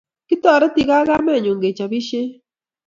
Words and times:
Kitoretikei 0.27 0.95
ak 0.99 1.05
kamenyu 1.09 1.53
kechopisie 1.61 2.23